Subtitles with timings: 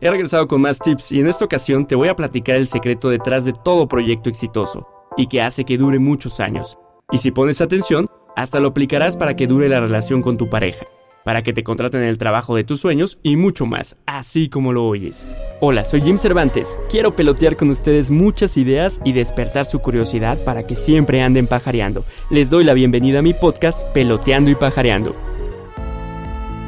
[0.00, 3.10] he regresado con más tips y en esta ocasión te voy a platicar el secreto
[3.10, 6.78] detrás de todo proyecto exitoso y que hace que dure muchos años.
[7.10, 10.86] Y si pones atención, hasta lo aplicarás para que dure la relación con tu pareja,
[11.24, 14.72] para que te contraten en el trabajo de tus sueños y mucho más, así como
[14.72, 15.24] lo oyes.
[15.60, 16.78] Hola, soy Jim Cervantes.
[16.90, 22.04] Quiero pelotear con ustedes muchas ideas y despertar su curiosidad para que siempre anden pajareando.
[22.30, 25.14] Les doy la bienvenida a mi podcast Peloteando y Pajareando.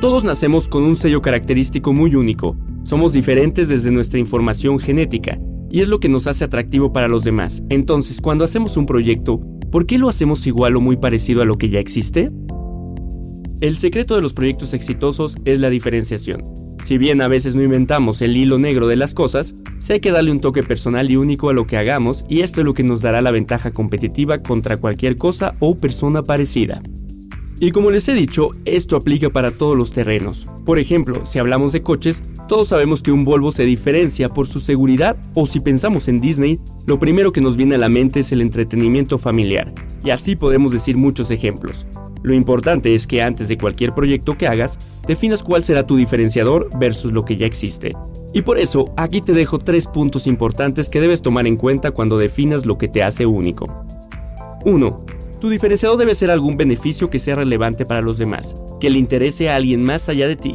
[0.00, 2.54] Todos nacemos con un sello característico muy único.
[2.86, 7.24] Somos diferentes desde nuestra información genética y es lo que nos hace atractivo para los
[7.24, 7.64] demás.
[7.68, 9.40] Entonces, cuando hacemos un proyecto,
[9.72, 12.30] ¿por qué lo hacemos igual o muy parecido a lo que ya existe?
[13.60, 16.44] El secreto de los proyectos exitosos es la diferenciación.
[16.84, 20.12] Si bien a veces no inventamos el hilo negro de las cosas, sí hay que
[20.12, 22.84] darle un toque personal y único a lo que hagamos y esto es lo que
[22.84, 26.80] nos dará la ventaja competitiva contra cualquier cosa o persona parecida.
[27.58, 30.50] Y como les he dicho, esto aplica para todos los terrenos.
[30.66, 34.60] Por ejemplo, si hablamos de coches, todos sabemos que un Volvo se diferencia por su
[34.60, 38.30] seguridad o si pensamos en Disney, lo primero que nos viene a la mente es
[38.32, 39.72] el entretenimiento familiar.
[40.04, 41.86] Y así podemos decir muchos ejemplos.
[42.22, 46.68] Lo importante es que antes de cualquier proyecto que hagas, definas cuál será tu diferenciador
[46.78, 47.96] versus lo que ya existe.
[48.34, 52.18] Y por eso, aquí te dejo tres puntos importantes que debes tomar en cuenta cuando
[52.18, 53.86] definas lo que te hace único.
[54.66, 55.15] 1.
[55.40, 59.50] Tu diferenciador debe ser algún beneficio que sea relevante para los demás, que le interese
[59.50, 60.54] a alguien más allá de ti.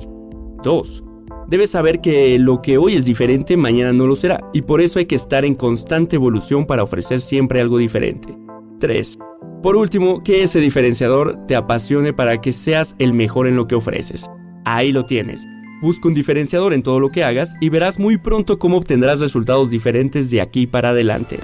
[0.63, 1.03] 2.
[1.47, 4.99] Debes saber que lo que hoy es diferente mañana no lo será, y por eso
[4.99, 8.35] hay que estar en constante evolución para ofrecer siempre algo diferente.
[8.79, 9.19] 3.
[9.61, 13.75] Por último, que ese diferenciador te apasione para que seas el mejor en lo que
[13.75, 14.29] ofreces.
[14.65, 15.45] Ahí lo tienes.
[15.81, 19.69] Busca un diferenciador en todo lo que hagas y verás muy pronto cómo obtendrás resultados
[19.69, 21.37] diferentes de aquí para adelante.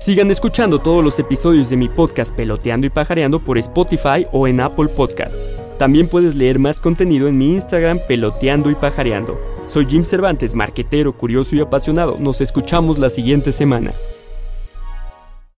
[0.00, 4.60] Sigan escuchando todos los episodios de mi podcast Peloteando y Pajareando por Spotify o en
[4.60, 5.36] Apple Podcast.
[5.78, 9.40] También puedes leer más contenido en mi Instagram Peloteando y Pajareando.
[9.66, 12.18] Soy Jim Cervantes, marquetero, curioso y apasionado.
[12.20, 13.92] Nos escuchamos la siguiente semana.